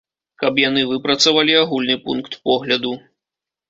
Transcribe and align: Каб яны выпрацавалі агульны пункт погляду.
Каб 0.43 0.53
яны 0.61 0.85
выпрацавалі 0.93 1.59
агульны 1.63 2.01
пункт 2.09 2.41
погляду. 2.51 3.01